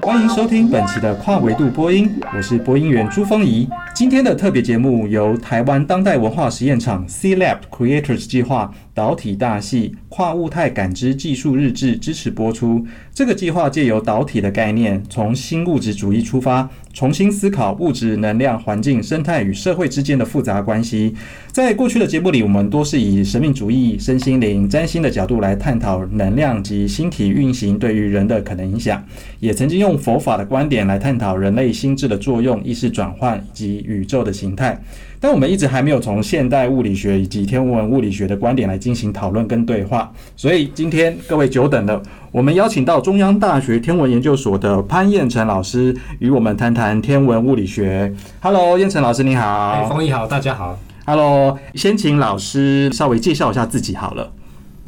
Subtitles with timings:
[0.00, 3.68] 欢迎收听本期的跨维度播音，我是播音员朱峰仪。
[3.98, 12.86] 今天的特别节目由台湾当代文化实验场 C Lab Creators 计划导体大戏跨物态感知技术日志支持播出。
[13.12, 21.14] 这个计划借由导体的概念，从新物质主义出发，重新思考物质、能量、环境、生态与社会之间的复杂关系。
[21.50, 29.04] 在过去的节目里，我们多是以神秘主义、身心灵、占星的角度来探讨能量及星体运行对于人的可能影响，
[29.40, 34.78] 也曾经用佛法的观点来探讨人类心智的作用、意识转换以及宇宙的形态，
[35.18, 40.12] 但我们一直还没有从现代物理学以及天文物理学的观点来进行讨论跟对话。
[40.36, 48.14] 所以今天各位久等了，我们邀请到中央大学天文研究所的潘彦辰老师与我们谈谈天文物理学。
[48.40, 49.70] Hello，彦辰老师你好。
[49.70, 50.78] 哎，峰仪好，大家好。
[51.06, 54.30] Hello，先请老师稍微介绍一下自己好了。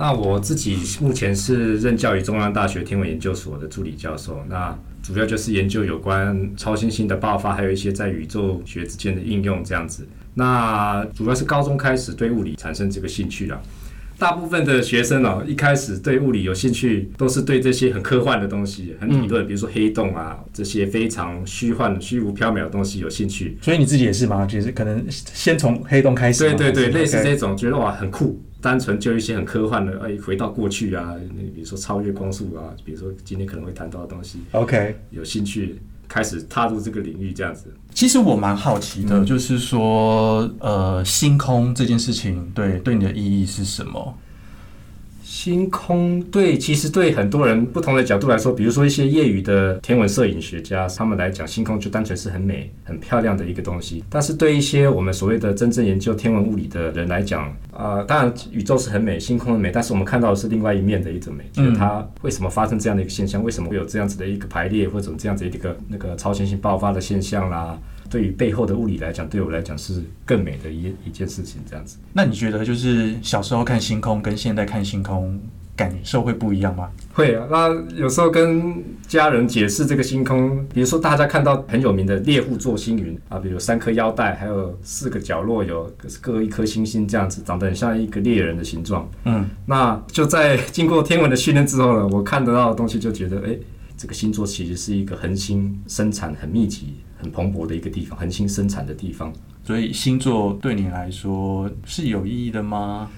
[0.00, 4.42] 那我自己目前是任教于中央大学天文研究所的助理教授。
[4.48, 10.08] 那主要就是研究有关超新星的爆发，还有一些在宇宙学之间的应用这样子。
[10.32, 13.60] 那主要是高中开始对物理产生这个兴趣了。
[14.18, 23.58] 大部分的学生哦，一开始对物理有兴趣，都是对这些很科幻的东西、很理论，比如说黑洞啊这些非常虚幻、虚无缥缈的东西有兴趣。
[23.60, 24.46] 所以你自己也是吗？
[24.46, 26.44] 就是可能先从黑洞开始。
[26.44, 28.40] 对对对，类似这种，觉得哇很酷。
[28.60, 37.72] 单纯就一些很科幻的，哎，回到过去啊，你比如说超越光速啊，比如说今天可能会谈到的东西，OK，有兴趣开始踏入这个领域这样子。
[37.94, 44.14] 其实我蛮好奇的，嗯、就是说，呃，星空这件事情，对对你的意义是什么？
[45.42, 54.04] 星空对，其实对很多人不同的角度来说，比如说一些业余的天文摄影学家，他们来讲，星空就单纯是很美、很漂亮的一个东西。
[54.10, 67.78] 但是对一些我们所谓的真正研究天文物理的人来讲，啊、当然宇宙是很美，星空很美，但是我们看到的是另外一面的一种美，就是它为什么发生这样的一个现象，为什么会有这样子的一个排列，或者这样子的一个那个超新星爆发的现象啦。
[68.10, 71.62] 对于背后的物理来讲，对我来讲是更美的一一件事情。
[71.70, 75.40] 这样子，那你觉得就是小时候看星空跟现在看星空
[75.76, 76.90] 感受会不一样吗？
[77.14, 85.90] 会啊，那有时候跟家人解释这个星空，比如说大家看到很有名的猎户座星云啊，比如三颗腰带，还有四个角落有
[86.20, 89.08] 各一颗星星，这样子长得很像一个猎人的形状。
[89.24, 93.56] 嗯，那就在 经过天文的训练之后呢，我看得到的东西就觉得，哎，
[93.96, 96.96] 这个星座其实是一个恒星生产很密集。
[97.20, 99.32] 很蓬勃的一个地方，恒星生产的地方。
[99.62, 103.08] 所以星座对你来说是有意义的吗？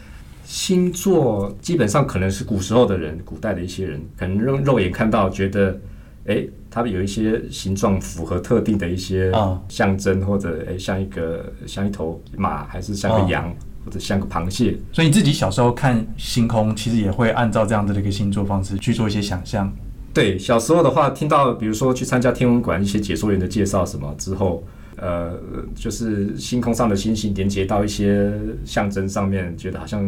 [0.44, 5.80] 星座基本上可能是古时候的人，古代的一些人，可能用肉眼看到，觉得，
[6.26, 9.32] 哎，它有一些形状符合特定的一些
[9.68, 14.76] 象征，或者哎，像一个像一头马，还是像个羊，或者像个螃蟹。
[14.92, 19.72] 所以你自己小时候看星空，其实也会按照这样子的一个星座方式去做一些想象。
[20.14, 24.62] 对，小时候的话，听到比如说去参加天文馆一些解说员的介绍什么之后，
[24.96, 25.38] 呃，
[25.74, 28.32] 就是星空上的星星连接到一些
[28.64, 30.04] 象征上面，觉得好像，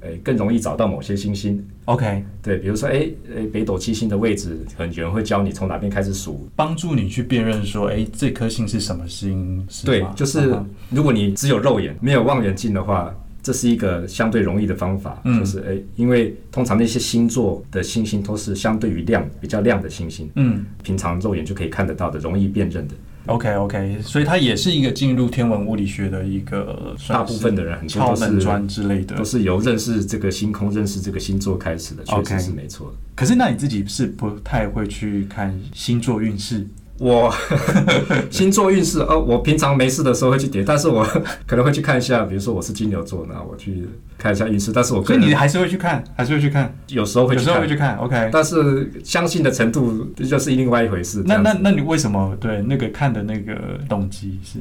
[0.00, 1.62] 诶更容易找到某些星星。
[1.84, 9.66] OK，对，比如说，诶诶，北斗七星的位置，可能有人会教你从哪边开始数，帮助你去辨认说，诶，这颗星是什么星？
[9.84, 10.54] 对，就是
[10.90, 13.14] 如果你只有肉眼，没有望远镜的话。
[13.42, 22.94] 这是一个相对容易的方法，嗯、就是诶，因为通常那些星座的星星都是相对于亮比较亮的星星，嗯，平常肉眼就可以看得到的，容易辨认的。
[23.26, 36.66] OK OK，所以它也是一个进入天文物理学的一个大部分的人很多都是敲门砖之类的，都是由认识这个星空、认识这个星座开始的，确实是没错.可是那你自己是不太会去看星座运势？
[36.98, 37.34] 我
[38.30, 41.04] 星座运势哦，我平常没事的时候会去点，但是我
[41.46, 44.70] 可能会去看一下，比如说我是金牛座，那我去看一下运势。
[44.72, 48.30] 但是我所以你还是会去看，还是会去看，有时候会去看，有时候会去看，OK。
[48.32, 51.22] 但是相信的程度就是另外一回事。
[51.26, 53.54] 那那那你为什么对那个看的那个
[53.88, 54.58] 动机是？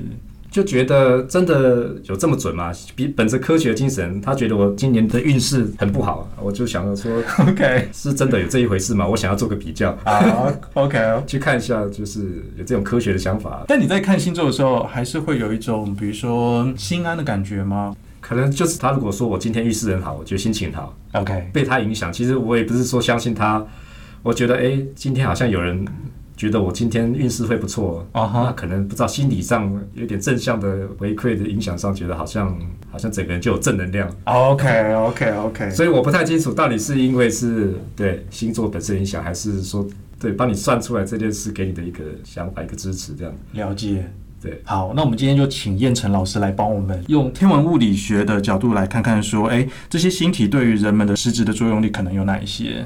[0.52, 2.74] 就觉得真的有这么准吗？
[2.94, 9.08] 比本着科学精神，他觉得我今年的运势很不好，我就想着说， OK，是真的有这一回事吗？
[9.08, 13.64] 我想要做个比较啊，OK， 去看一下，就是有这种科学的想法。
[13.66, 17.96] 但你在看星座的时候，还是会有一种，比如说心安的感觉吗？
[18.20, 22.12] 可能就是他如果说我今天运势很好，我觉得心情很好，OK，被他影响。
[22.12, 23.66] 其实我也不是说相信他，
[24.22, 25.88] 我觉得哎，今天好像有人。
[26.42, 28.44] 觉得我今天运势会不错啊，uh huh.
[28.46, 32.60] 那可能不知道心理上有点正向的回馈的影响上，觉得好像
[32.90, 34.10] 好像整个人就有正能量。
[34.24, 39.88] OK OK OK，所以我不太清楚到底是因为是对星座本身影响，还是说
[40.20, 43.32] 对帮你算出来这件事给你的一个想法一个支持这样。
[43.52, 44.12] 了解。
[44.42, 52.84] 对，好，那我们今天就请彦成老师来帮我们用天文物理学的角度来看看，说，哎，这些星体对于人们的实质的作用力可能有哪一些？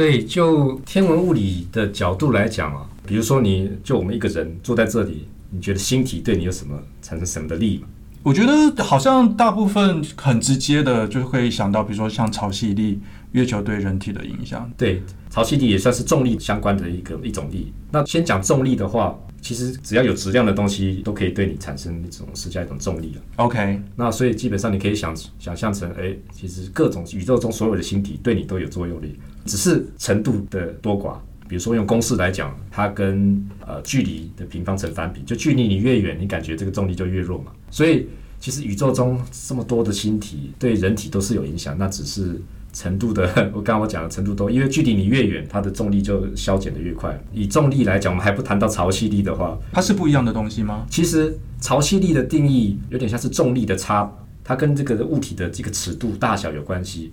[0.00, 7.86] 对，就天文物理的角度来讲啊，比如说你就我们一个人坐在这里，你觉得星体对你有什么产生什么的力吗？
[8.22, 12.98] 我觉得好像大部分很直接的就会想到，比如说像潮汐力、
[13.32, 14.70] 月球对人体的影响。
[14.74, 17.70] 对，潮汐力也算是重力相关的一个一种力。
[17.90, 23.22] 那先讲重力的话，其实只要有质量的东西都可以对你产生一种施加一种重力了。
[23.36, 31.16] OK，那所以基本上你可以想想象成，哎，其实各种宇宙中所有的星体对你都有作用力，只是程度的多寡。
[31.48, 37.50] 比如说用公式来讲，它跟呃距离的平方成反比，就距离你越远，你感觉这个重力就越弱嘛。
[37.72, 38.06] 所以
[38.38, 42.40] 其实宇宙中这么多的星体对人体都是有影响，那只是
[42.72, 43.24] 程度的。
[43.52, 47.20] 我刚刚我讲的程度多，因为距离你越远，它的重力就消减的越快。
[47.32, 50.86] 以重力来讲，我们还不谈到潮汐力的话，它是不一样的东西吗？
[50.88, 54.08] 其实潮汐力的定义有点像是重力的差，
[54.44, 57.10] 它跟这个物体的这个尺度大小有关系。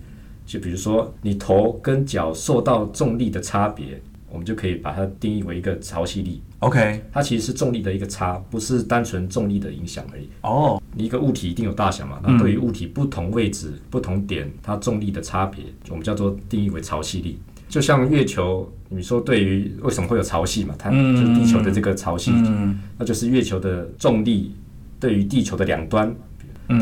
[0.48, 4.00] 就比如说你头跟脚受到重力的差别。
[4.30, 6.42] 我们就可以把它定义为一个潮汐力。
[6.58, 10.28] OK，它其实是重力的一个差，不是单纯重力的影响而已。
[10.42, 10.82] 哦，oh.
[10.92, 12.20] 你一个物体一定有大小嘛？
[12.22, 17.38] 那对于物体不同位置、嗯、不同点，它重力的差别，我们叫做定义为潮汐力。
[17.70, 20.74] 就像月球，你说对于为什么会有潮汐嘛？
[20.78, 24.54] 它就是地球的这个潮汐，嗯、那就是月球的重力
[25.00, 26.14] 对于地球的两端，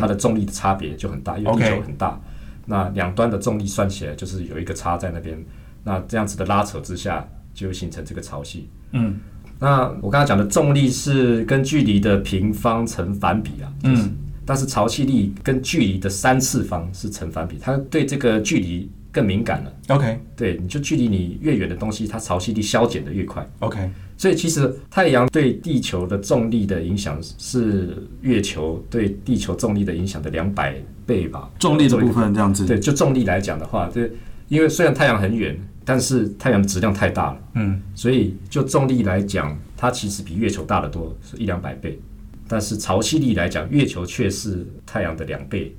[0.00, 2.18] 它的重力的差别就很大，因为地球很大，Okay.
[2.66, 5.42] 那两端的重力算起来就是有一个差在那边。
[5.82, 8.62] 那这样子的拉扯之下，就会形成这个潮汐。
[8.90, 9.18] 嗯，
[9.58, 13.72] 那我刚才讲的重力是跟距离的平方成反比啊。
[13.82, 19.72] 就是、嗯，但是潮汐力跟距离的三次方是成反比，它对这个距离更敏感了。
[19.88, 23.48] OK，对，你就距离你越远的东西，它潮汐力消减的越快。
[23.60, 30.74] OK，所以其实太阳对地球的重力的影响是月球对地球重力的影响的两百
[31.06, 31.50] 倍吧？
[31.58, 32.66] 重力的部分这样子。
[32.66, 34.12] 对，就重力来讲的话，对。
[34.48, 41.98] 因为虽然太阳很远，但是太阳的质量太大了，嗯，所以就重力来讲，它其实比月球大得多，是一两百倍。
[42.46, 45.74] 但是潮汐力来讲，月球却是太阳的两倍，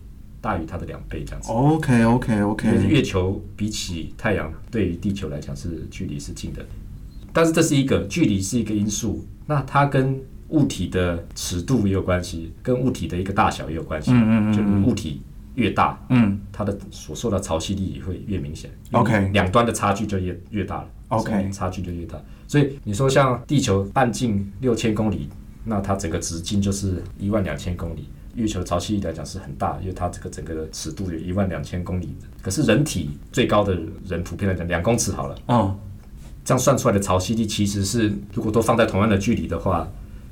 [0.47, 1.51] 大于它的两倍这样子。
[1.51, 2.67] OK OK OK。
[2.69, 6.65] 因为月球比起太阳，对于地球来讲是距离是近的，
[7.33, 10.17] 但是这是一个距离是一个因素，那它跟
[10.49, 15.21] 物体的尺度也有关系，跟物体的一个大小也有关系，嗯嗯嗯，就物体。
[15.57, 18.69] 越大，嗯，它的所受到潮汐力也会越明显。
[18.91, 20.87] OK，两端的差距就越越大了。
[21.07, 22.15] OK，差距就越大。
[22.47, 25.27] 所以你说像地球半径六千公里，
[25.65, 28.07] 那它整个直径就是一万两千公里。
[28.37, 32.15] 月球潮汐力来讲是很大，因为它这个整个的尺度有一万两千公里。
[32.41, 35.35] 可是人体最高的人普遍来讲两公尺好了。
[35.47, 35.77] 哦，
[36.45, 39.85] 这样算出来的潮汐力其实是，如果都放在同样的距离的话。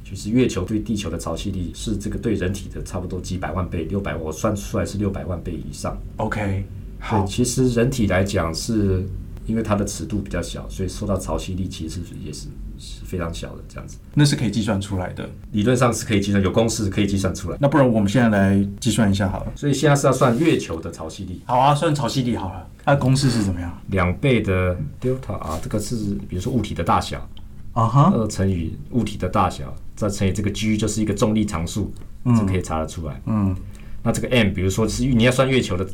[0.07, 5.97] 就是月球对地球的潮汐力是这个对人体的差不多几百万倍，六百，我算出来是六百万倍以上。
[6.17, 6.63] OK，
[6.99, 7.23] 好。
[7.23, 9.03] 对，其实人体来讲是
[9.45, 12.47] 因为它的尺度比较小，所以受到潮汐力其实是也是
[12.77, 13.97] 是非常小的这样子。
[14.13, 17.57] 那是可以计算出来的，理论上是可以计算，有公式可以计算出来。
[17.59, 19.51] 那不然我们现在来计算一下好了。
[19.55, 21.41] 所以现在是要算月球的潮汐力。
[21.45, 22.67] 好啊，算潮汐力好了。
[22.83, 23.81] 它的公式是怎么样？
[23.87, 25.95] 两倍的 delta 啊，这个是
[26.29, 27.27] 比如说物体的大小。
[27.73, 31.93] 啊哈，二乘以物体的大小，再乘以这个 G，就是一个重力常数，
[32.23, 33.21] 这、嗯、可以查得出来。
[33.25, 33.53] 嗯，
[34.01, 35.85] 那这个 M，比如说是你要算月球的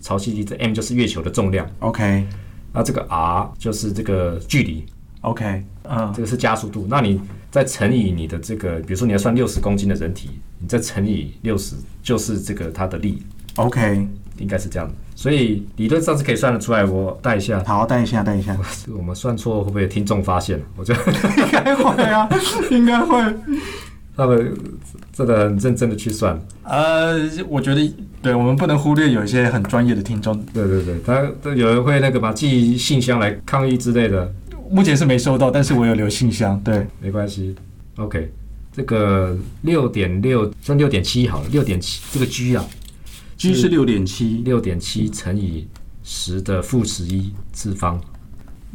[0.00, 1.68] 潮汐力，这 M 就是月球的重量。
[1.80, 2.26] OK，
[2.76, 4.84] 那这个 R 就是这个距离。
[5.22, 6.86] OK，嗯，这个是加速度。
[6.88, 10.30] 那你再乘以你的这个，比如说你要算六十公斤的人体，
[10.60, 13.22] 你再乘以六十，就是这个它的力。
[13.56, 14.06] OK。
[14.38, 16.84] 应该是这样的，所以理论上是可以算得出来。
[16.84, 18.54] 我带一下，好，带一下，带一下。
[18.94, 20.62] 我们算错会不会有听众发现？
[20.76, 21.00] 我觉得
[21.38, 22.28] 应该会啊，
[22.70, 23.16] 应该会。
[24.14, 24.54] 他们
[25.16, 26.38] 真的很认真的去算。
[26.62, 27.14] 呃，
[27.48, 30.38] 我觉得，对，我们不能忽略有一些很专业的听众。
[30.52, 34.30] 对对对，他都有人会那个把寄信箱来抗议之类的。
[34.70, 36.60] 目前是没收到，但是我有留信箱。
[36.62, 37.54] 对，没关系。
[37.96, 38.30] OK，
[38.72, 42.62] 这个六点六算六点七好了，六点七这个 G 啊。
[43.38, 45.66] G 是六点七，六点七乘以
[46.02, 47.98] 十的负十一次方。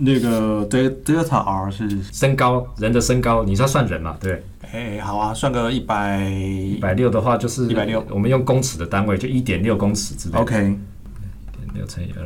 [0.03, 4.17] 那个 delta R 是身高，人的身高，你是要算人嘛？
[4.19, 4.43] 对。
[4.71, 8.03] 哎，好啊，算个一百一百六的话，就是一百六。
[8.09, 10.37] 我们用公尺的单位，就一点六公尺之类。
[10.37, 12.25] OK，一点六乘以二，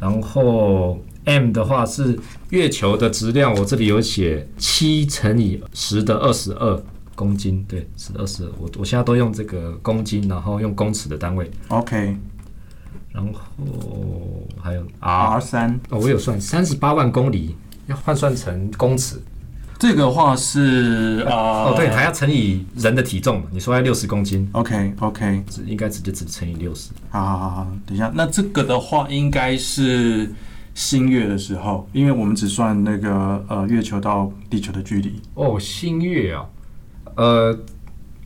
[0.00, 2.18] 然后 M 的话是
[2.50, 6.82] 月球的质量，我这里有写七乘以十的二十二。
[7.16, 8.50] 公斤，对，是二十二。
[8.58, 11.48] 我我现在都用这个公斤，然后用公尺的单位。
[11.68, 12.16] OK。
[13.14, 13.32] 然后
[14.60, 17.54] 还有 R 三，哦，我有算三十八万公里，
[17.86, 19.22] 要换算成公尺，
[19.78, 26.90] 这个话是呃，哦，对，还要乘以人的体重，你说要六十公斤，OK OK，应该直接只乘以六十。
[27.08, 30.28] 好好好好，等一下，那这个的话应该是
[30.74, 35.22] 新月的时候，因为我们只算那个呃月球到地球的距离。
[35.34, 36.44] 哦，新月啊，
[37.14, 37.56] 呃，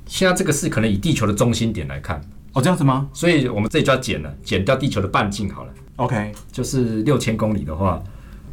[0.07, 2.19] 现在这个是可能以地球的中心点来看。
[2.53, 3.09] 哦，这样子吗？
[3.13, 5.73] 所以我们这里就要减了，减掉地球的半径好了。
[5.97, 8.03] OK，就是六千公里的话，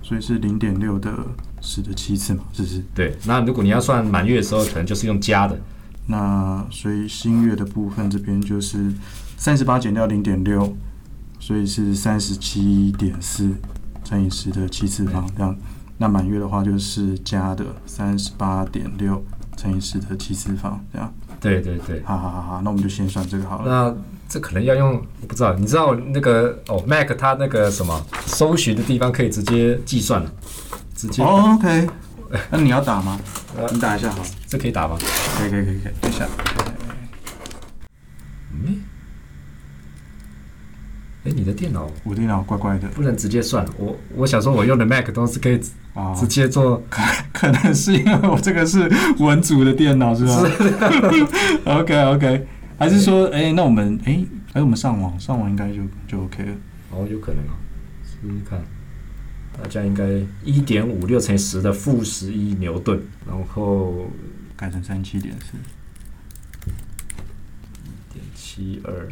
[0.02, 1.12] 所以是零点六的
[1.62, 2.84] 十的七次嘛，是不是？
[2.94, 3.16] 对。
[3.26, 5.60] 那如果你要算满月的时候，可能就是用加的。
[6.08, 8.94] 那所以新月的部分这边就是
[9.38, 10.76] 三十八减掉零点六，
[11.40, 13.52] 所以是三十七点四
[14.04, 15.56] 乘以十的七次方这样。
[15.98, 19.24] 那满月的话就是加的三十八点六
[19.56, 21.12] 乘以十的七次方这样。
[21.40, 23.66] 对对对，好好好好，那我们就先算这个好了。
[23.68, 23.96] 那
[24.28, 30.32] 这可能要用，我不知道，你知道那个哦，Mac 它那个什么搜寻的地方可以直接计算了，
[30.96, 31.22] 直接。
[31.24, 31.88] 哦，OK，
[32.50, 33.20] 那你要打吗？
[33.72, 34.24] 你打一下好。
[34.48, 34.98] 这可以打吗？
[35.38, 36.28] 可以可以可以可以，等一下。
[38.52, 38.84] 嗯？
[41.26, 41.90] 哎，你的电脑？
[42.04, 43.66] 我电脑怪怪的，不能直接算。
[43.80, 45.60] 我我想说，我用的 Mac 都是可以
[46.16, 46.84] 直接做。
[46.88, 47.02] 可
[47.34, 50.48] 可能是因为我这个是文组的电脑，是吧？
[50.48, 51.26] 是。
[51.66, 52.46] OK OK，
[52.78, 56.52] 还是说，哎，那我们，哎，还是我们上网，上网应该就就 OK 了。
[56.92, 57.58] 哦，有可能啊，
[58.04, 58.62] 试试看。
[59.58, 60.06] 大家应该
[60.44, 64.06] 一点五六乘以十的负十一牛顿，然后
[64.56, 65.58] 改成三七点四，
[67.86, 69.10] 一点七二。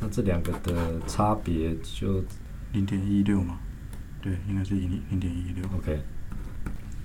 [0.00, 0.74] 那这两个的
[1.06, 2.22] 差别就
[2.72, 3.58] 零点一六嘛？
[4.22, 5.64] 对，应该是零零点一六。
[5.76, 6.00] OK，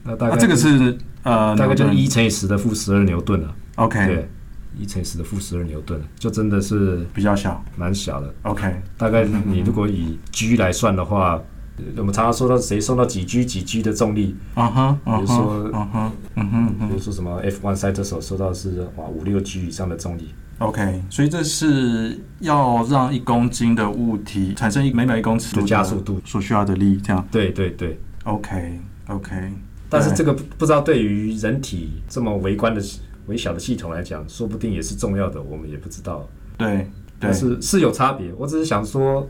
[0.04, 3.56] 那大概、啊、这个是呃，大概就是一乘以十的负十二牛顿了。
[3.76, 4.30] OK，对，
[4.78, 8.34] 一乘以十的负十二牛顿，就真的是比较小，蛮小的。
[8.44, 11.42] OK，大概你如果以 G 来算的话，
[11.78, 14.36] 嗯、我们常常说到谁受到几 G 几 G 的重力？
[14.54, 20.34] 啊哈，比如说，啊哈，嗯哼，比如说什么 F1 赛车手受到是哇五六 G 以上的重力。
[20.60, 27.28] OK，所以这是要让一公斤的物体产生一每秒一公尺的加速度所需要的力，这样。
[27.30, 29.52] 对对对，OK OK。
[29.90, 32.82] 但是这个不知道对于人体这么微观的
[33.28, 36.26] 微小的系统来讲，说不定也是重要的，我们也不知道。
[36.58, 38.32] 对，但是是有差别。
[38.38, 39.28] 我只是想说，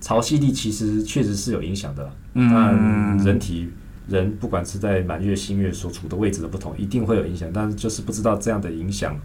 [0.00, 2.12] 潮汐力其实确实是有影响的。
[2.34, 3.70] 嗯，但人体
[4.08, 7.48] 人不管是在满月、新月所处的位置的不同，一定会有影响。
[7.52, 9.18] 但是就是不知道这样的影响。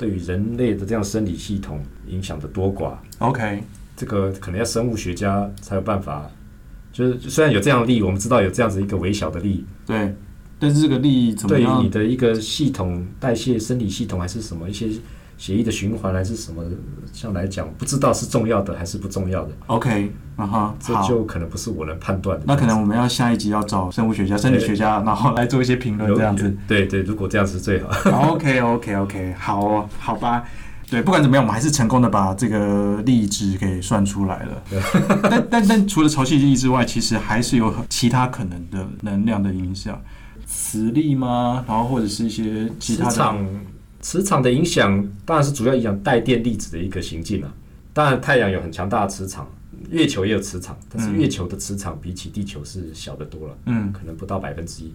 [0.00, 3.62] 对于人类的这样生理系统影响的多寡，OK，
[3.94, 6.30] 这个可能要生物学家才有办法。
[6.90, 10.14] 就是虽然有这样的力，我们知道有这样子一个微小的力，对，
[10.58, 11.76] 但是这个力怎么样？
[11.76, 14.88] 对于你的一个系统代谢、生理系统还是什么一些。
[15.40, 16.62] 血液的循环还是什么，
[17.14, 19.52] 像来讲，不知道是重要的还是不重要的。
[19.68, 22.44] OK，啊哈，这就可能不是我能判断的。
[22.46, 26.54] 那可能我们要下一集要找生物学家、生理学家，然后来做一些评论，这样子。
[26.68, 27.88] 对对，如果这样是最好。
[28.32, 30.44] OK OK OK，好哦，好吧。
[30.90, 34.62] 对，不管怎么样，我们还是成功的把这个力值给算出来了。
[35.22, 39.98] 但但但除了潮汐力之外，其实还是有其他可能的能量的影响，
[40.44, 41.64] 磁力吗？
[41.66, 43.36] 然后或者是一些其他的。
[44.00, 47.54] 磁场的影响当然是主要影响带电粒子的一个行进了。
[47.92, 49.50] 当然，太阳有很强大的磁场，
[49.90, 54.92] 月球也有磁场，但是月球的磁场比起地球是小得多了，嗯，可能不到百分之一。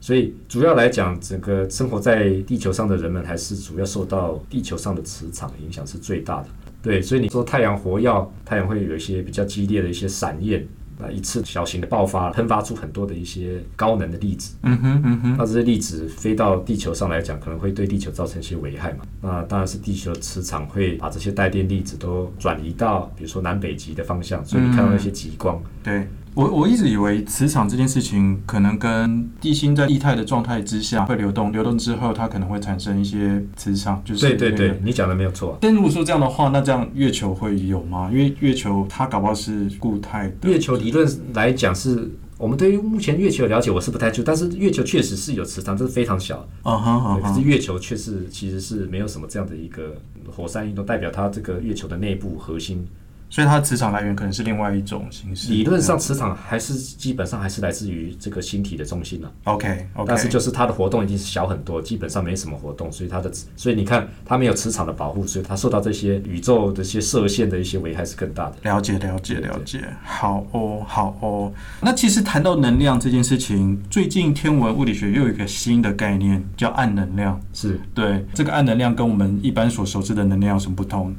[0.00, 6.48] 所以，主要来讲，整个生活在地球上的人们还是主要受到地球上的磁场影响是最大的。
[6.82, 10.66] 对，所以你说太阳活耀，太阳会有一些比较激烈的一些闪焰。
[11.02, 14.54] 那一次小型的爆发，喷发出很多的一些高能的粒子。
[14.62, 15.36] 嗯哼，嗯哼。
[15.36, 19.04] 那这些粒子飞到地球上来讲，可能会对地球造成一些危害嘛？
[19.20, 25.56] 那当然是地球的磁场会把这些带电粒子都转移到，比如说南北极的方向，所以你看到那些极光。
[25.56, 26.08] 嗯、对。
[26.34, 35.58] 我我一直以为磁场这件事情可能跟地心在液态的状态之下会流动，流动之后它可能会产生一些磁场，就是、对对对，你讲的没有错。
[35.60, 38.08] 但如果说这样的话，那这样月球会有吗？
[38.10, 40.48] 因为月球它搞不好是固态的。
[40.48, 46.48] 月球理论来讲是我们对于目前月球的了解我是不太清楚，但是月球确实是有磁场，这是非常小。
[46.62, 47.20] 啊哈。
[47.22, 49.96] 可是月球确实其实是没有什么这样的一个
[50.30, 52.86] 火山运动，代表它这个月球的内部核心。
[53.32, 55.50] 所以它的磁场来源可能是另外一种形式。
[55.50, 59.32] 理论上，磁场还是基本上还是来自于这个星体的中心了。
[59.44, 68.56] OK，但是就是它的活动已经是小很多，基本上没什么活动，所以它的所以你看它没有磁场的保护，所以它受到这些宇宙的一些射线的一些危害是更大的。
[68.64, 69.82] 了解，了解，了解。
[70.04, 71.50] 好哦，好哦。
[71.80, 77.40] 那其实谈到能量这件事情，最近天文物理学又有一个新的概念，叫暗能量。
[77.54, 81.14] 是对这个暗能量跟我们一般所熟知的能量有什么不同？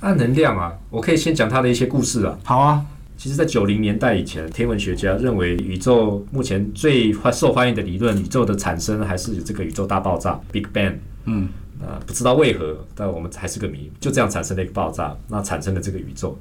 [0.00, 2.38] 暗能量啊，我可以先讲它的一些故事啊。
[2.44, 2.84] 好啊，
[3.16, 10.94] 其实，在九零年代以前，天文学家认为宇宙目前最受欢迎的理论，宇宙的产生还是这个宇宙大爆炸 （Big Bang）。
[11.24, 11.48] 嗯，
[11.80, 16.38] 啊，不知道为何，但我们还是个谜，就这样产生了一个爆炸，那产生了这个宇宙。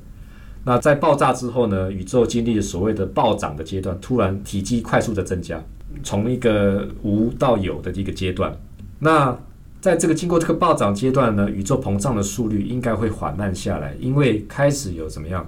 [0.63, 5.59] 那在爆炸之后呢，宇宙经历了所谓的暴涨的阶段，突然体积快速的增加，
[6.03, 8.55] 从一个无到有的一个阶段。
[8.99, 9.35] 那
[9.79, 15.48] 在这个经过这个暴涨阶段呢，宇宙膨胀的速率应该会缓慢下来，因为开始有怎么样？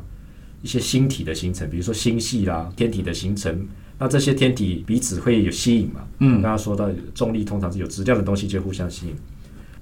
[0.61, 3.65] 一些星体的形成，比如说星系啦，天体的形成，
[3.97, 6.01] 那这些天体彼此会有吸引嘛？
[6.19, 9.15] 嗯，刚刚说到重力通常是有质量的东西就互相吸引。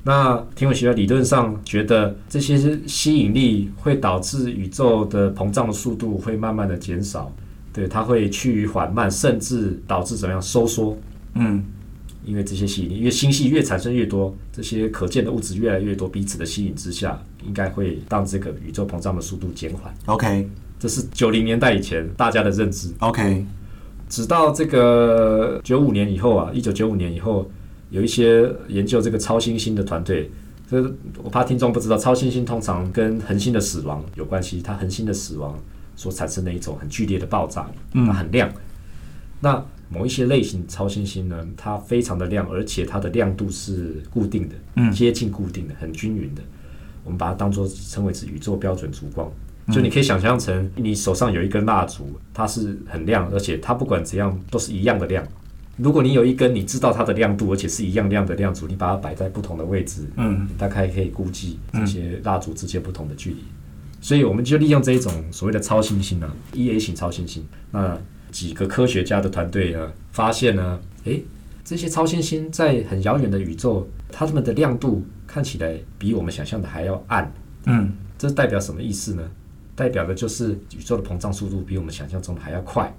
[0.03, 7.33] 那天文学家理论上觉得这些吸引力会导致宇宙的膨胀的速度会慢慢的减少，
[7.73, 10.95] 对，它会趋于缓慢，甚至导致怎么样收缩？
[11.33, 11.63] 嗯，
[12.27, 19.91] 因为这些吸引力，因为星系越产生越多，这些可见的物质越来越多，彼此的吸引之下，应该会让这个宇宙膨胀的速度减缓。
[20.05, 20.47] OK。
[20.79, 22.93] 这是九零年代以前大家的认知。
[22.99, 23.43] OK，
[24.07, 27.49] 直到这个九五年以后啊，一九九五年以后，
[27.89, 30.29] 有一些研究这个超新星的团队，
[30.69, 30.79] 这
[31.23, 35.57] 我怕听众不知道，超新星通常跟恒星的死亡有关系，它恒星的死亡
[35.95, 38.47] 所产生的一种很剧烈的爆炸，它很亮。
[38.47, 38.53] 嗯、
[39.39, 46.41] 那某一些类型超新星呢，它非常的亮，而且它的亮度是固定的，嗯，接近固定的，很均匀的。
[47.03, 49.31] 我们把它当做称为是宇宙标准烛光。
[49.71, 55.25] 就你可以想象成你手上有一根蜡烛，它是很亮，而且它不管怎样都是一样的亮。
[55.75, 63.43] 如果你有一根你知道它的亮度，而且是一样亮的亮烛，你把它摆在不同的位置，嗯，大概可以估计这些蜡烛之间不同的距离。
[63.99, 67.45] 所以我们就利用这一种所谓的超新星啊，E A 型超新星。
[67.71, 67.99] 那
[68.31, 71.23] 几个科学家的团队呢，发现呢，诶，
[71.63, 77.31] 这些超新星在很遥远的宇宙，它们的亮度看起来比我们想象的还要暗。
[77.65, 79.23] 嗯，这代表什么意思呢？
[79.75, 82.91] 代表的就是宇宙的膨胀速度比我们想象中的还要快。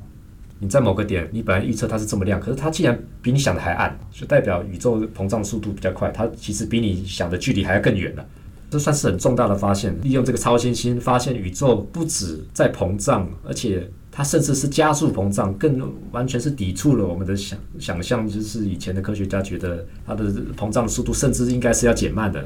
[0.61, 6.11] 你在某个点，你本来预测它是这么亮，可是它既然比你想的还暗，就代表宇宙膨胀速度比较快。
[6.11, 8.26] 它其实比你想的距离还要更远了。
[8.70, 9.97] 这算是很重大的发现。
[10.02, 13.88] 利用这个超新星发现宇宙不止在膨胀，而且
[14.19, 18.28] 它甚至是加速膨胀，更完全是抵触了我们的想想象。
[18.28, 20.25] 就是以前的科学家觉得它的
[20.57, 22.45] 膨胀的速度甚至应该是要减慢的，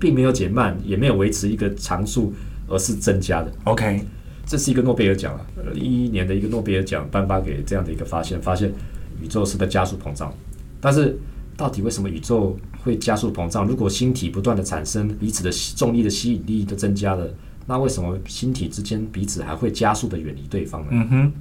[0.00, 2.32] 并没有减慢，也没有维持一个常数。
[2.68, 3.52] 而是增加的。
[3.64, 4.02] OK，
[4.46, 5.44] 这是一个诺贝尔奖啊，
[5.74, 8.72] 一一年的一个诺贝尔奖颁发给这样的一个发现，发现
[9.20, 10.32] 宇宙是在加速膨胀。
[10.80, 11.18] 但是，
[11.54, 13.66] 到底为什么宇宙会加速膨胀？
[13.66, 17.28] 如果星体不断的产生，彼此的重力的吸引力都增加了，
[17.66, 20.88] 那为什么星体之间彼此还会加速的远离对方呢？
[20.90, 21.32] 嗯哼，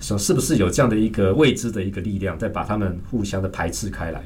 [0.00, 4.22] 说是不是有这样的一个未知的一个力量在把他们互相的排斥开来？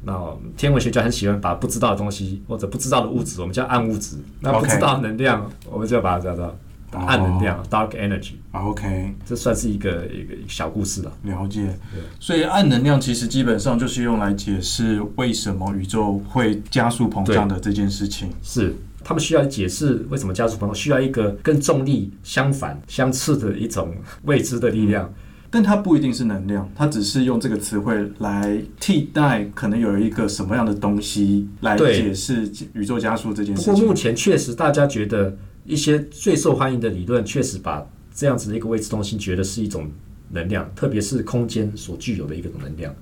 [0.00, 4.16] 那天文学家很喜欢把不知道的东西或者不知道的物质，我们叫暗物质。
[4.40, 6.56] 那不知道的能量.我们就把它叫做
[6.92, 8.34] 暗能量 （dark energy）。
[8.52, 11.12] OK，这算是一个一个小故事了。
[11.24, 11.76] 了解。
[11.92, 18.30] 对所以暗能量其实基本上就是用来解释为什么宇宙会加速膨胀的这件事情。
[18.40, 25.04] 是，他们需要解释为什么加速膨胀，需要一个跟重力相反、相斥的一种未知的力量。
[25.04, 25.14] 嗯
[25.50, 33.72] 但它不一定是能量，它只是用这个词汇来替代可能有一个什么样的东西来解释宇宙加速这件事情。
[33.72, 35.34] 不过目前确实大家觉得
[35.64, 37.82] 一些最受欢迎的理论确实把
[38.14, 39.90] 这样子的一个未知东西觉得是一种
[40.32, 42.94] 能量，特别是空间所具有的一个能量。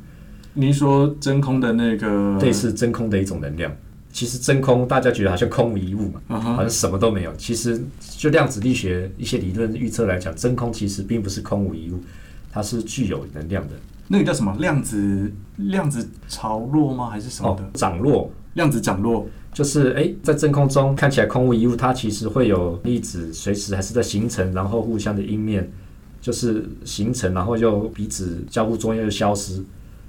[0.55, 2.39] 您说真空的那个？
[2.39, 3.77] 对，是真空的一种能量。
[4.17, 7.37] 其实真空大家觉得好像空无一物嘛，好像什么都没有。
[7.37, 12.01] 其实就量子力学一些理论预测来讲，真空其实并不是空无一物。
[12.51, 13.75] 它是具有能量的，
[14.09, 17.11] 那个叫什么量子量子潮落吗？
[17.11, 17.71] 还是什么的？
[17.75, 25.71] 涨落，量子涨落，就是诶，在真空中看起来空无一物，它其实会有粒子随时还是在形成，然后互相的阴面
[26.23, 29.63] 就是形成，然后又彼此交互作用又消失，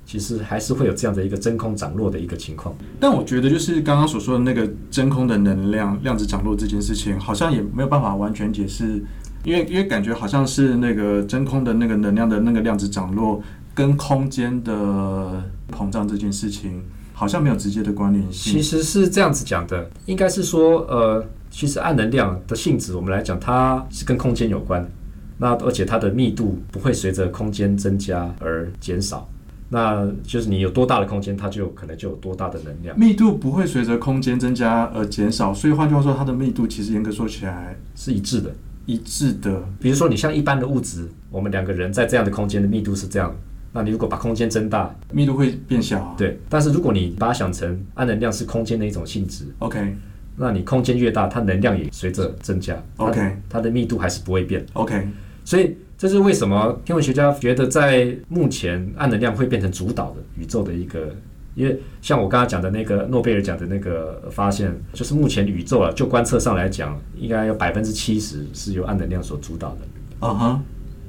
[0.08, 2.74] 其实还是会有这样的一个真空涨落的一个情况。
[2.98, 9.04] 但我觉得就是刚刚所说的那个真空的能量量子涨落这件事情，好像也没有办法完全解释。
[9.43, 13.41] 因为因为感觉好像是那个真空的那个能量的那个量子涨落
[13.76, 16.82] 跟空间的膨胀这件事情
[17.13, 18.54] 好像没有直接的关联性。
[18.54, 24.89] 其实是这样子讲的，应该是说，呃，其实暗能量的性质，我们来讲，它是跟空间有关。
[25.38, 29.30] 那而且它的密度不会随着空间增加而减少。
[29.69, 32.97] 那就是你有多大的空间，它就可能就有多大的能量。
[32.99, 38.53] 密度不会随着空间增加而减少，所以换句话说，它的密度其实严格说起来是一致的。
[38.86, 43.36] 一致的，比如说你像一般的物质，我们两个人在这样的空间的密度是这样，
[43.73, 46.15] 那你如果把空间增大，密度会变小啊。
[46.17, 49.93] 对，但是如果你把它想成暗能量是空间的一种性质，OK，
[50.38, 55.06] 那你空间越大，它能量也随着增加，OK，它的密度还是不会变，OK。
[55.43, 61.15] 所以这是为什么天文学家觉得在目前暗能量会变成主导的宇宙的一个，
[61.55, 69.77] 因为像我刚刚讲的那个诺贝尔奖的那个发现，就是目前宇宙啊，就观测上来讲，应该有百分之七十是由暗能量所主导的。
[70.21, 70.62] 嗯哼、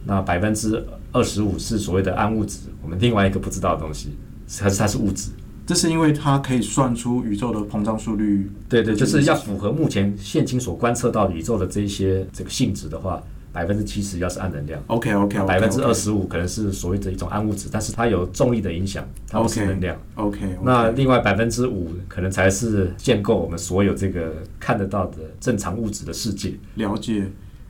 [0.07, 4.17] 那百分之二十五是所谓的暗物质，我们另外一个不知道的东西，
[4.59, 5.31] 还是它是物质。
[5.67, 8.51] 这是因为它可以算出宇宙的膨胀速率。
[8.71, 13.23] 对对，就是要符合目前现今所观测到宇宙的这些这个性质的话，
[13.53, 14.83] 百分之七十要是暗能量。
[14.87, 19.97] OK OK，百分之二十五可能是所谓的一种暗物质，但是它有重力的影响，它不是能量。
[20.15, 20.59] OK, okay, okay。
[20.63, 26.55] 那另外百分之五可能才是建构我们所有这个看得到的正常物质的世界。
[26.75, 27.27] 了解。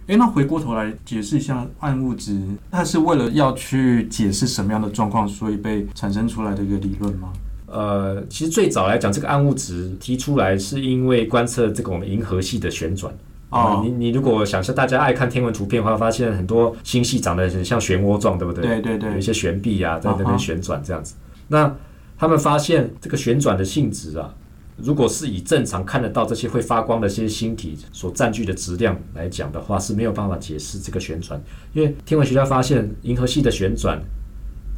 [0.08, 7.30] 诶，那回过头来解释一下暗物质，它是为了要去解释什么样的状况，所以被产生出来的一个理论吗？
[7.66, 13.12] 呃，其实最早来讲，这个暗物质提出来是因为观测这个我们银河系的旋转。
[13.50, 18.62] 啊、哦，你你如果想象大家爱看天文图片的话，发现很多星系长得很像漩涡状，对不对？
[18.62, 21.14] 对对对，有一些悬臂啊，在那边旋转这样子。
[21.14, 21.76] 哦、那
[22.16, 24.34] 他们发现这个旋转的性质啊，
[24.76, 31.40] 如果是以正常看得到这些会发光的这些星体所占据的质量来讲的话，是没有办法解释这个旋转，
[31.72, 34.00] 因为天文学家发现银河系的旋转。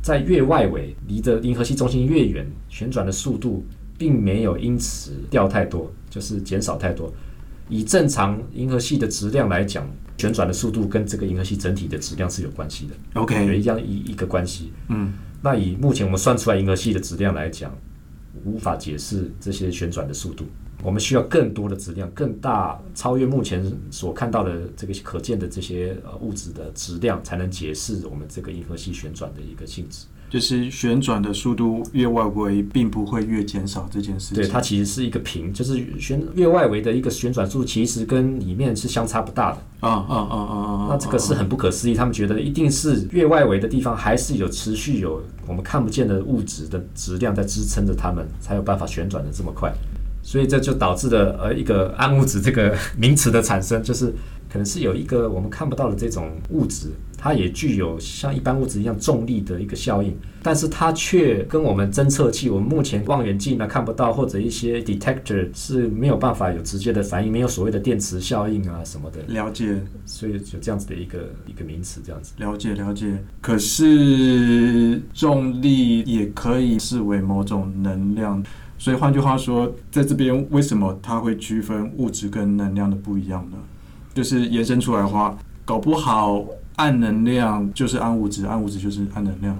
[0.03, 3.63] 在越外围，离着银河系中心越远，旋转的速度
[3.99, 7.13] 并没有因此掉太多，就是减少太多。
[7.71, 12.95] 以正常银河系的质量来讲，旋转的速度跟这个银河系整体的质量是有关系的。
[13.15, 14.73] OK，有一样一一个关系。
[14.89, 17.73] 嗯，那以目前我们算出来银河系的质量来讲，
[18.45, 20.45] 无法解释这些旋转的速度。
[20.83, 30.07] 我们需要更多的质量，更大，超越目前所看到的这个可见的这些呃物质的质量，才能解释我们这个银河系旋转的一个性质。
[30.31, 34.37] 就是旋转的速度越外围，并不会越减少这件事情。
[34.37, 39.59] 对，它其实是一个平，就是旋越外围的一个旋转速度，其实跟里面是相差不大的。
[39.81, 40.87] 啊啊啊啊啊！
[40.91, 49.73] 那这个是很不可思议，他们觉得一定是越外围的地方还是有持续有我们看不见的物质的质量在支撑着它们，才有办法旋转的这么快。
[50.23, 54.15] 所以这就导致了呃一个暗物质这个 名词的产生，就是
[54.51, 69.21] 可能是有一个我们看不到的这种物质，它也具有像一般物质一样重力的一个效应，但是它却跟我们侦测器、我们目前望远镜呢看不到，或者一些 detector 是没有办法有直接的反应，没有所谓的电磁效应啊什么的。
[69.29, 69.81] 了解。
[70.05, 72.33] 所以就这样子的一个一个名词，这样子。
[72.39, 73.23] 了解了解。
[73.41, 78.43] 可是重力也可以视为某种能量。
[78.77, 83.59] 所以换句话说，在这边为什么它会区分物质跟能量的不一样呢？
[84.21, 86.45] 就是延伸出来的话，搞不好
[86.77, 89.59] 暗能量就是暗物质，暗物质就是暗能量。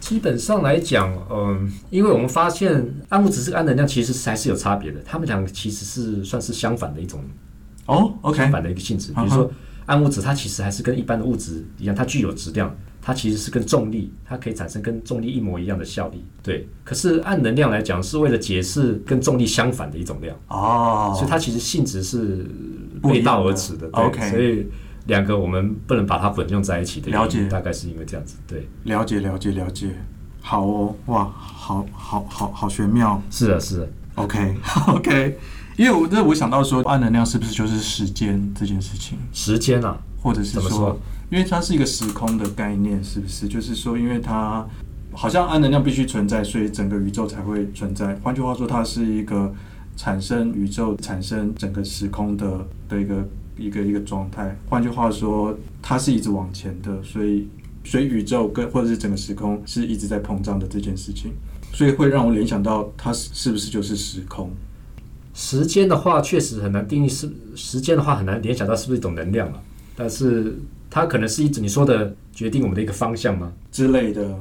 [0.00, 5.00] 基本上来讲，嗯，因为我们发现暗物质是暗能量，其实是还是有差别的。
[5.04, 7.20] 他们两个其实是算是相反的一种
[7.86, 9.12] 哦，OK，相反的一个性质。
[9.12, 9.48] 比如说
[9.86, 12.74] 暗物质，它其实还是跟一般的物质一样，它具有质量。
[13.04, 16.68] 它其实是跟重力，它可以产生跟重力一模一样的效力，对。
[16.84, 22.46] 可是按能量来讲，是为了解释跟重力相反的一种量哦，所以它其实性质是
[23.02, 24.04] 背道而驰的，对。
[24.04, 24.68] OK，所以
[25.06, 28.68] 两个我们不能把它混用在一起的了解，大概是因为这样子，对。
[28.84, 29.88] 了解，了解，了解。
[30.40, 33.20] 好哦，哇，好好好好玄妙。
[33.30, 33.88] 是的，是的。
[34.14, 35.38] OK，OK，
[35.76, 39.18] 因为我那我想到说，暗能量是不是就是时间这件事情？
[39.32, 41.00] 时间啊，或者是说，说？
[41.32, 43.48] 因为它是一个时空的概念，是不是？
[43.48, 44.68] 就是说，因为它
[45.12, 48.14] 好像暗能量必须存在，所以整个宇宙才会存在。
[48.16, 49.50] 换句话说，它是一个
[49.96, 54.54] 产生宇宙、产生整个时空的的一个一个一个状态。
[54.68, 57.48] 换句话说，它是一直往前的，所以
[57.82, 61.32] 所以宇宙跟或者是整个时空是一直在膨胀的这件事情，
[61.72, 64.50] 所以会让我联想到它是不是就是时空？
[65.32, 69.58] 时间的话，确实很难定义是时间的话，很难联想到是不是一种能量了？
[69.96, 70.58] 但是。
[70.94, 73.50] 它可能是一直你说的决定我们的一个方向吗？
[73.70, 74.38] 之类的。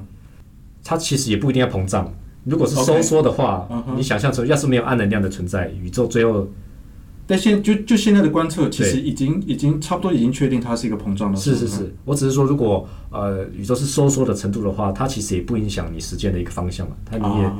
[0.83, 2.13] 它其实也不一定要膨胀。
[2.43, 3.73] 如果是收缩的话，okay.
[3.73, 3.95] uh huh.
[3.95, 6.45] 你想象成要是没有暗能量的存在，宇宙最后……
[7.25, 11.39] 但现就就现在的观测，其实已经已经差不多已经确定它是一个膨胀的。
[11.39, 16.97] 是是是，我只是说，如果呃宇宙是收缩的程度的话，它其实也不影响你时间的一个方向嘛。
[17.05, 17.55] 它你也，uh huh.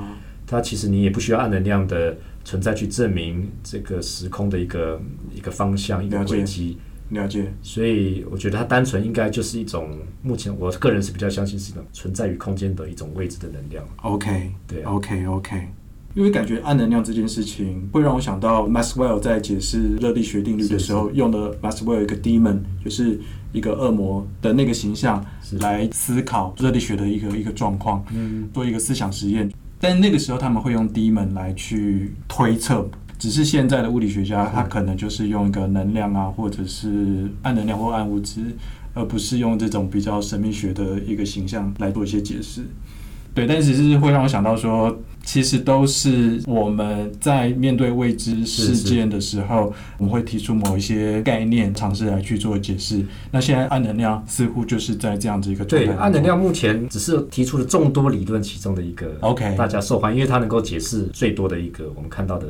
[0.46, 5.00] 它其实你也不需要暗能量的存在去证明这个时空的一个
[5.34, 6.78] 一个方向一个轨迹。
[7.12, 13.86] 了解，所以我觉得它单纯应该就是一种，目前我个人是比较相信是一种存在于空间的一种位置的能量。
[14.02, 15.68] OK，对，OK OK，
[16.16, 23.20] 因为感觉暗能量这件事情会让我想到 Maxwell 在解释热力学定律的时候用的 Maxwell 一个 demon，就是
[23.52, 25.24] 一个恶魔的那个形象
[25.60, 29.52] 来思考热力学的一个一个状况，嗯，做一个思想实验。
[29.84, 32.88] 但那个时候他们会用 demon 来去推测。
[33.22, 38.42] 只是现在的物理学家，他可能就是用一个能量啊，或者是暗能量或暗物质
[38.96, 42.64] 而不是用这种比较神秘学的一个形象来做一些解释。
[43.36, 53.04] 对，但只是会让我想到说，其实都是我们在面对未知事件的时候，是是我们会提出某一些概念，尝试来去做解释。
[53.32, 55.88] 那现在暗能量似乎就是在这样子一个状态。
[55.88, 62.48] 对，暗能量目前只是提出了众多理论其中的一个，OK，大家受欢迎，因为它能够解释最多的一个我们看到的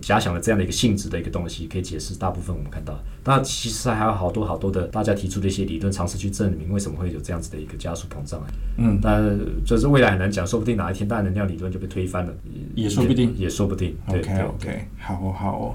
[0.00, 2.98] 假想的这样的一个性质的一个东西，可以解释大部分我们看到。
[3.26, 8.38] 那其实还有好多好多的大家提出的一些理论，尝试去证明为什么会有这样子的一个加速膨胀。
[8.76, 12.34] 嗯，但就是未来很难讲，说不定哪一天大能量理论就被推翻了。
[12.74, 13.96] 也说不定，也，也说不定。
[14.06, 15.74] OK OK，好哦好哦。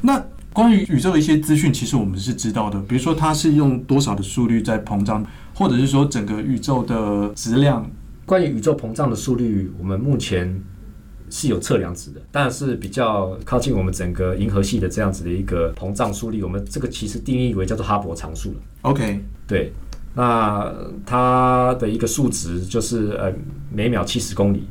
[0.00, 7.90] 那关于宇宙的一些资讯，其实我们是知道的，比如说它是用多少的速率在膨胀，或者是说整个宇宙的质量。
[8.24, 10.62] 关于宇宙膨胀的速率，我们目前
[11.28, 18.56] 是有测量值的，但是比较靠近我们整个银河系的这样子的一个膨胀速率，我们这个其实定义为叫做哈勃常数了。
[18.82, 19.72] OK，对，
[20.14, 20.72] 那
[21.04, 23.32] 它的一个数值就是呃
[23.72, 24.68] 每秒七十公里。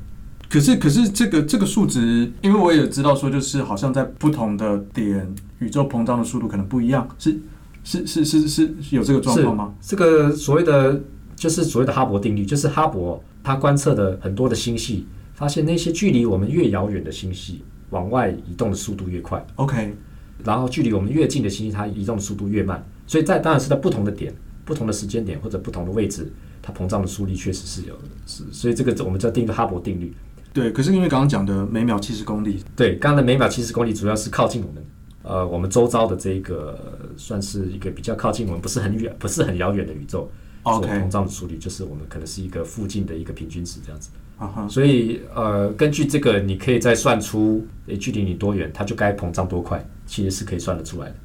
[0.52, 7.40] 可是，可是这个这个数值，因为我也知道说，就是好像在不同的点，宇宙膨胀的速度可能不一样，是
[7.86, 9.74] 是是是是有这个状况吗？
[9.80, 11.02] 这个所谓的
[11.38, 19.42] 就是所谓的哈勃定律，就是哈勃他观测的很多的星系，发现那些距离我们越遥远的星系，往外移动的速度越快。
[19.56, 19.96] OK，
[20.44, 22.86] 然后距离我们越近的星系，它移动的速度越慢。
[23.08, 24.36] 所以在当然是在不同的点、
[24.66, 26.30] 不同的时间点或者不同的位置，
[26.62, 28.04] 它膨胀的速率确实是有的。
[28.26, 30.14] 是，所以这个我们叫定个哈勃定律。
[30.54, 34.86] 对，可是因为刚刚讲的每秒七十公里，对，刚刚的每秒七十公里主要是靠近我们，
[35.24, 36.78] 呃，我们周遭的这个
[37.16, 40.30] 算是一个比较靠近我们，不是很远，不是很遥远的宇宙。
[40.64, 44.10] OK，膨胀的速率就是我们可能是一个附近的一个平均值这样子。
[44.40, 44.70] Uh huh.
[44.70, 51.16] 所以呃，根据这个，你可以再算出，诶，距离你多远，它就该膨胀多快，其实是可以算得出来的。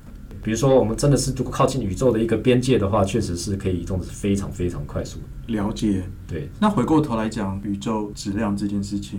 [0.46, 5.18] 比如说，我们真的是如果靠近宇宙的一个边界的话，确实是可以移动的是非常非常快速。
[5.48, 6.48] 了解，对。
[6.60, 9.18] 那回过头来讲宇宙质量这件事情，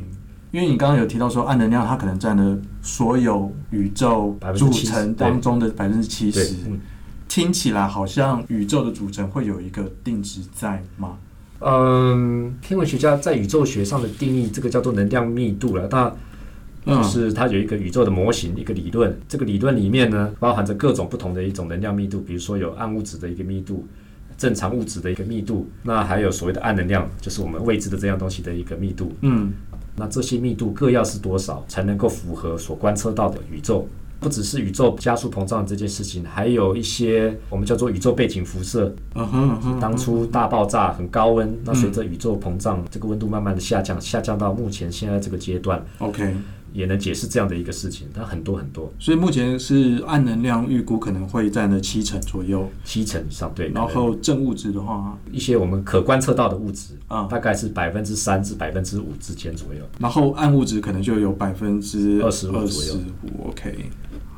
[0.52, 6.80] 因为你刚刚有提到说暗能量它可能占了所有宇宙组成当中的百分之七十，嗯，
[7.28, 11.18] 听起来好像宇宙的组成会有一个定值在吗？
[11.60, 15.90] 嗯，天文学家在宇宙学上的定义，这个叫做能量密度了。
[15.92, 16.10] 那
[16.88, 19.18] 就是它有一个宇宙的模型，一个理论。
[19.28, 23.86] 这个理论里面呢，包含着各种不同的一种能量密度，比如说有暗物质的一个密度，
[24.38, 29.12] 正常物质的一个密度，那还有所谓的暗能量，就是我们未知的这样东西的一个密度。
[29.22, 29.52] 嗯，
[29.96, 33.88] 那这些密度各要是多少，才能够符合所观测到的宇宙？
[34.20, 38.92] 不只是宇宙加速膨胀这件事情，还有一些我们叫做宇宙背景辐射。
[39.14, 45.86] 嗯哼，当初大爆炸很高温，那随着宇宙膨胀，这个温度慢慢的下降，下降到目前现在这个阶段。
[46.00, 46.36] OK。
[46.78, 53.70] 也能解释这样的一个事情，它很多很多，所以目前是暗能量预估可能会占了七成左右，七成以上对。
[53.70, 59.82] 然后正物质的话，一些我们可观测到的物质啊，大概是百分之三至百分之五之间左右。
[59.98, 63.02] 然后暗物质可能就有百分之二十五左右。
[63.48, 63.76] OK。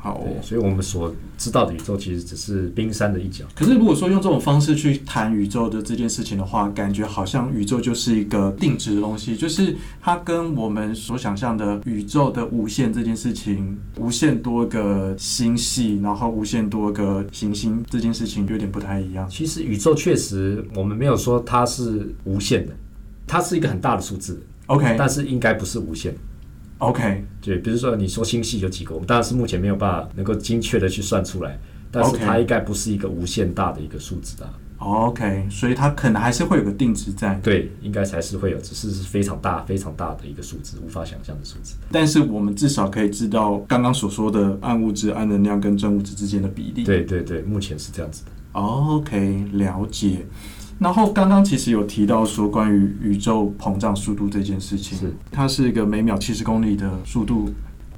[0.02, 3.44] 好，所以我们所知道的宇宙其实只是冰山的一角。
[3.54, 19.28] 可是如果说用这种方式去谈宇宙的这件事情的话，感觉好像宇宙就是一个定值的东西，就是它跟我们所想象的宇宙的无限这件事情，无限多个星系，然后无限多个行星这件事情有点不太一样。
[19.28, 22.72] 其实宇宙确实，我们没有说它是无限的，
[23.26, 24.40] 它是一个很大的数字。
[24.64, 26.14] OK，但是应该不是无限。
[26.80, 31.58] OK，对，比如说你说星系有几个，我们当然是目前没有办法能够精确的去算出来，
[31.90, 34.50] 但是它应该不是一个无限大的一个数字啊。
[34.78, 37.34] OK，所以它可能还是会有个定值在。
[37.42, 41.74] 对，应该才是会有，只是是非常大、非常大的一个数字，无法想象的数字。
[41.92, 46.82] 但是我们至少可以知道刚刚所说的暗物质、暗能量跟正物质之间的比例。
[46.82, 48.30] 对对对，目前是这样子的。
[48.52, 50.24] OK，了解。
[50.80, 57.50] 然后刚刚其实有提到说关于宇宙膨胀速度这件事情，是它是一个每秒七十公里的速度，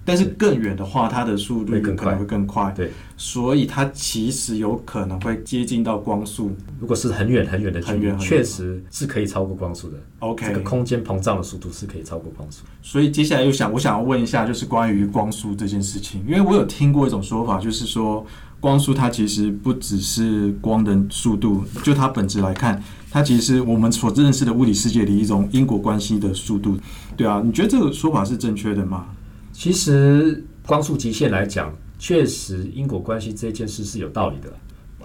[0.05, 2.73] 但是更远的话，它的速度可能会更快。
[2.77, 6.51] 对，所以它其实有可能会接近到光速。
[6.81, 9.97] 如果是很远很远的距离，确实是可以超过光速的。
[10.19, 12.65] OK，这个空间膨胀的速度是可以超过光速。
[12.83, 18.27] 所以接下来又想，我想要问一下，就是关于光速这件事情，因为我有听过一种说法，就是说。
[18.63, 26.79] 光速它其实不只是光的速度，就它本质来看，它其实我们所认识的物理世界里一种因果关系的速度，
[27.17, 29.07] 对啊，你觉得这个说法是正确的吗？
[29.53, 34.53] 其实光速极限来讲，确实因果关系这件事是有道理的。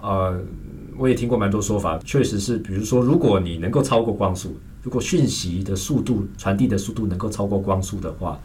[0.00, 0.40] 呃，
[0.96, 8.38] 我也听过蛮多说法，确实是，比如说，如果你能够超过光速，如果讯息的速度传递的速度能够超过光速的话。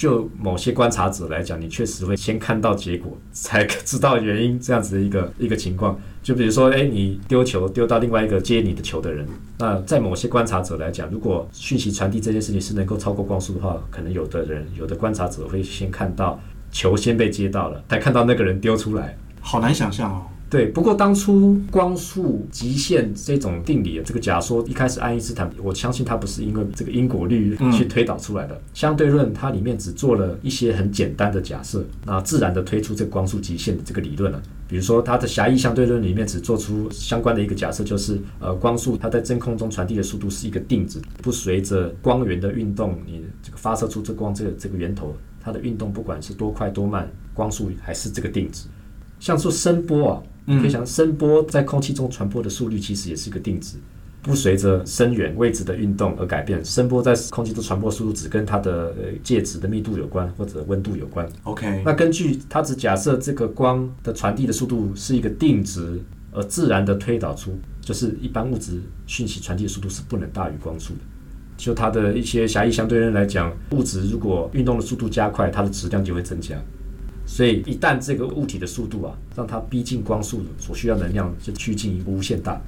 [0.00, 5.94] 就某些观察者来讲，你确实会先看到结果，才知道原因，这样子的一个一个情况。
[6.22, 9.26] 就比如说，哎，你丢球丢到另外一个接你的球的人，
[9.58, 16.40] 那在某些观察者来讲，如果讯息传递这件事情是能够超过光速的话，可能有的人有的观察者会先看到
[16.72, 19.14] 球先被接到了，才看到那个人丢出来。
[19.42, 20.22] 好难想象哦。
[20.50, 28.54] 对，不过当初光速极限这种定理，这个假说一开始爱因斯坦，我相信他不是因为这个因果律去推导出来的。
[28.56, 34.42] 嗯、相对论它里面只做了一些很简单的假设，那自然的推出这个光速极限的这个理论了。
[34.66, 48.66] 比如说它的狭义相对论里面只做出相关的一个假设，就是呃光速它在真空中传递的速度是一个定值，不随着光源的运动，你这个发射出这光这个这个源头它的运动不管是多快多慢，光速还是这个定值。
[49.20, 50.22] 像说声波啊。
[50.46, 53.76] 可以想，声波在空气中传播的速率其实也是一个定值，
[54.22, 56.64] 不随着声源位置的运动而改变。
[56.64, 61.28] 声波在空气中传播速度只跟它的呃介质的密度有关，或者温度有关。
[61.44, 66.00] OK，那根据它只假设这个光的传递的速度是一个定值，
[66.32, 71.00] 而自然的推导出，就是一般物质讯息传递的速度是不能大于光速的。
[71.56, 76.56] 就它的一些狭义相对论来讲，物质如果运动的速度加快，它的质量就会增加。
[77.32, 82.60] 所以，一旦这个物体的速度啊，让它逼近光速所需要能量就趋近于无限大，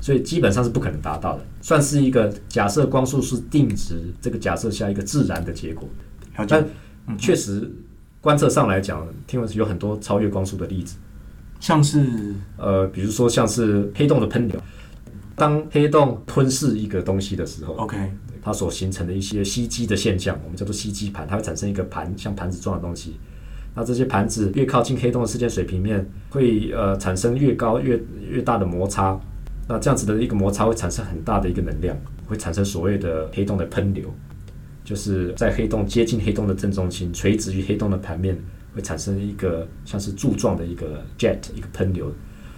[0.00, 1.44] 所以基本上是不可能达到的。
[1.60, 5.88] 算是一个假设光速是定值，这个假设下一个自然的结果。
[6.48, 6.66] 但
[7.16, 7.70] 确实，
[8.20, 10.96] 观测上来讲，听闻是有很多超越光速的例子，
[11.60, 14.60] 像是呃，比如说像是黑洞的喷流，
[15.36, 17.96] 当黑洞吞噬一个东西的时候，OK，
[18.42, 23.14] 它所形成的一些吸积的现象，我们叫做吸积盘，它会产生一个盘，像盘子状的东西。
[23.74, 27.98] 那这些盘子越靠近黑洞的事件水平面，会呃产生越高越
[28.30, 29.18] 越大的摩擦。
[29.68, 34.12] 那这样子的一个摩擦会产生很大的一个能量，会产生所谓的黑洞的喷流，
[34.84, 38.36] 就是在黑洞接近黑洞的正中心，垂直于黑洞的盘面，
[38.74, 42.12] 会产生一个像是柱状的一个 jet 一个喷流。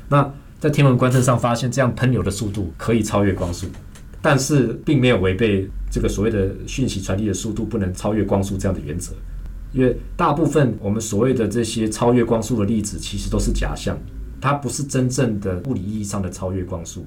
[0.09, 3.67] 那在天文观测上发现，这样喷流的速度可以超越光速，
[4.23, 9.13] 但是并没有违背这个所谓的讯息传递的速度不能超越光速这样的原则。
[9.75, 13.99] 因为大部分我们所谓的这些超越光速的粒子，其实都是假象，
[14.41, 17.05] 它不是真正的物理意义上的超越光速。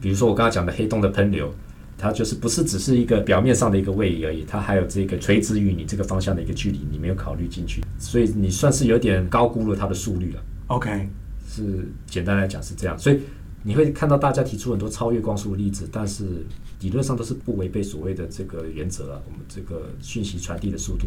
[0.00, 1.54] 比如说我刚才讲的黑洞的喷流，
[1.96, 10.42] 它就是不是只是一个表面上的一个位移而已，它还有这个垂直于你这个方向的一个距离，你没有考虑进去，所以你算是有点高估了它的速率了。
[10.66, 11.08] OK，
[11.48, 13.20] 是简单来讲是这样，所以
[13.62, 16.24] 你会看到大家提出很多超越光速的例子，但是
[16.80, 21.06] 理论上都是不违背所谓的这个原则啊，我们这个讯息传递的速度。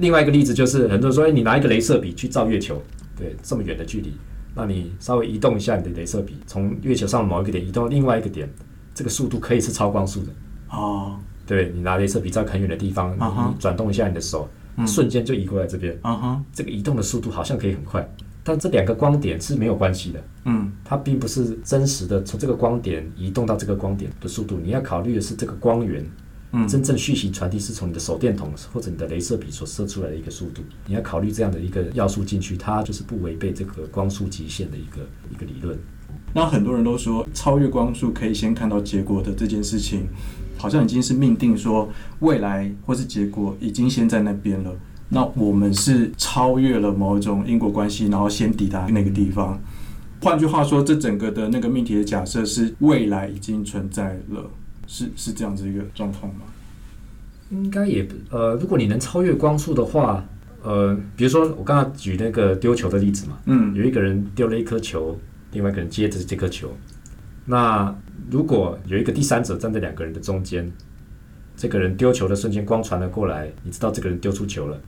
[0.00, 2.80] 另外一个例子就是，很多人说，哎，你拿一个镭射笔去照月球，
[3.16, 4.12] 对，这么远的距离，
[4.54, 8.48] 那你稍微移动一下你的镭射笔，从月球上某一个点移动到另外一个点，
[8.94, 10.28] 这个速度可以是超光速的。
[10.70, 14.48] 哦，对，你拿镭射笔照很远的地方，你转动一下你的手，
[14.86, 15.98] 瞬间就移过来这边。
[16.04, 18.08] 嗯哼，这个移动的速度好像可以很快，
[18.44, 20.24] 但这两个光点是没有关系的。
[20.44, 26.04] 嗯，它并不是真实的从这个光点移动到这个光点的速度，你要考虑的是这个光源。
[26.52, 35.78] 嗯，真正讯息传递是从你的手电筒或者你的镭射笔所射出来的一个速度，你要考虑这样的一个要素进去，它就是不违背这个光速极限的一个一个理论。
[36.32, 40.06] 那很多人都说，超越光速可以先看到结果的这件事情，
[40.56, 41.86] 好像已经是命定说
[42.20, 44.74] 未来或是结果已经先在那边了。
[45.10, 49.60] 那我们是超越了某种因果关系，然后先抵达那个地方。
[50.22, 54.50] 换句话说，这整个的那个命题的假设是未来已经存在了。
[54.88, 56.40] 是是这样子一个状况吗？
[57.50, 60.24] 应该也呃，如果你能超越光速的话，
[60.62, 65.16] 呃，比如说我刚刚举那个丢球的例子嘛，嗯，有一个人丢了一颗球，
[65.52, 66.74] 另外一个人接着这颗球，
[67.44, 67.94] 那
[68.30, 70.70] 如果有一个第三者站在两个人的中间，
[71.56, 74.78] 这个人丢球的瞬间光传了过来，你知道这个人丢出球了，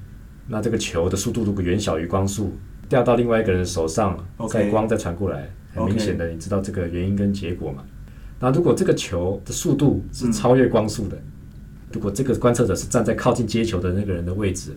[0.49, 2.53] 那这个球的速度如果远小于光速，
[2.89, 4.19] 掉到另外一个人手上，
[4.51, 7.83] 再光再传过来，很明显的，你知道这个原因跟结果嘛？
[8.41, 11.23] 那如果这个球的速度是超越光速的，嗯、
[11.93, 14.75] 如果这个观测者是站在靠近接球的那个人的位置，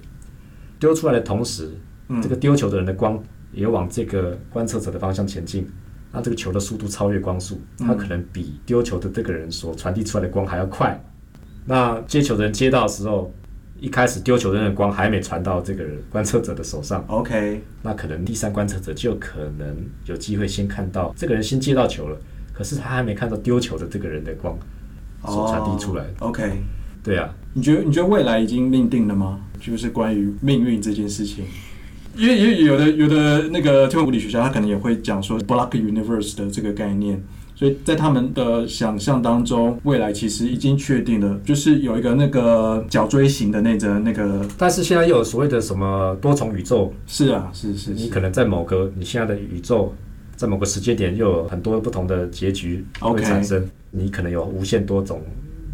[0.78, 1.71] 丢出来的同时，
[2.10, 3.23] 嗯、这个丢球的人的光
[3.54, 5.65] 也往这个观测者的方向前进，
[6.12, 11.01] 那这个球的速度超越光速，它可能比丢球的这个人所传递出来的光还要快。
[11.66, 13.34] 那接球的人接到的时候，
[13.80, 19.74] 一开始丢球的人的光还没传到这个观测者的手上，OK，那可能第三观测者就可能
[20.05, 22.18] 有机会先看到这个人先接到球了。
[22.54, 24.58] 可是他还没看到丢球的这个人的光
[25.26, 26.06] 所传递出来。
[26.20, 26.62] Oh, OK，
[27.04, 29.41] 对啊，你觉得你觉得未来已经命定了吗？
[29.60, 31.45] 就是关于命运这件事情，
[32.18, 37.24] 因为也有的有的那个天文物理学家他可能也会讲说 block universe 的这个概念，
[37.56, 44.45] 所以在他们的想象当中，未来其实已经确定了，就是有一个那个角锥形的那个那个。
[44.58, 46.93] 但是现在又有所谓的什么多重宇宙？
[47.08, 48.04] 是啊，是是，是。
[48.04, 49.95] 你可能在某个你现在的宇宙，
[50.36, 55.21] 在某个时间点又有很多不同的结局会产生.你可能有无限多种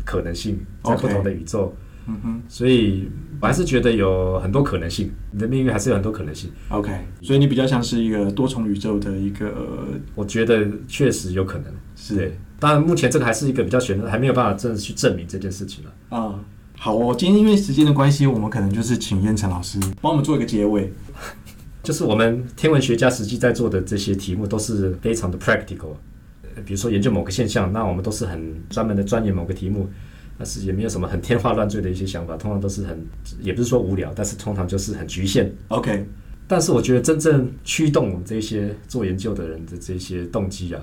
[0.06, 1.74] 可能性在不同的宇宙。
[2.08, 3.08] 嗯哼，所以
[3.40, 6.50] 我还是觉得有很多可能性，你的命运还是有很多可能性。
[6.70, 6.92] OK，
[7.22, 9.54] 所以你比较像是一个多重宇宙的一个，
[10.16, 12.16] 我觉得确实有可能是。
[12.16, 15.92] 对，当然目前这个还是一个比较悬的，还没有办法真的去证明这件事情了。
[16.10, 16.44] 啊、嗯，
[16.76, 20.92] 好，我今天因为时间的关系，我们可能就是请燕城老师帮我们做一个结尾。
[21.84, 25.96] 就是我们天文学家实际在做的这些题目都是非常的 practical，
[26.66, 29.90] 比如说研究某个现象，那我们都是很专门的钻研某个题目。
[30.42, 33.06] 但是也没有什么很天花乱坠的一些想法，通常都是很，
[33.42, 35.54] 也不是说无聊，但是通常就是很局限。
[35.68, 36.06] OK，
[36.48, 40.82] 但是我觉得真正驱动我们这些做研究的人的这些动机啊，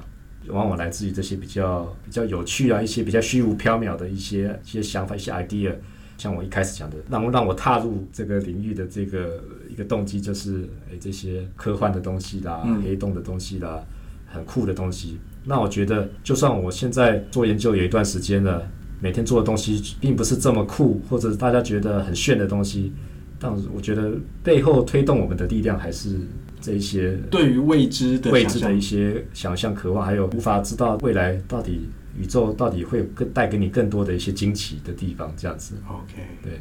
[0.49, 5.73] 往往来自于这些比较比较有趣啊，一些比较虚无缥缈的一些一些想法、一些 idea。
[6.19, 13.83] 像我一开始讲的，让让我踏入这个领域的这个一个动机，就是诶这些科幻的东西啦、嗯、黑洞的东西啦、
[14.27, 15.19] 很酷的东西。
[15.45, 18.67] 那我觉得，就算我现在做研究有一段时间了。
[18.99, 22.91] 每天做的东西并不是这么酷，或者大家觉得很炫的东西，
[23.39, 24.13] 但我觉得
[24.43, 26.19] 背后推动我们的力量还是
[26.63, 35.75] 这一些对于未知的未知的一些想象、渴望，还有无法知道未来到底宇宙到底会更带给你更多的一些惊奇的地方这样子。
[35.89, 36.61] Ok 对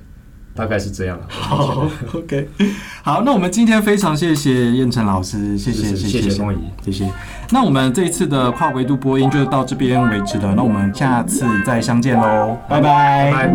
[0.55, 1.85] 大概是这样好
[2.15, 2.47] ok
[3.03, 7.11] 好那我们今天非常谢谢燕晨老师谢谢谢谢谢谢
[7.51, 12.57] 那我们这一次的跨维度播音就到这边为止了那我们下次再相见喽。
[12.69, 13.53] 拜拜。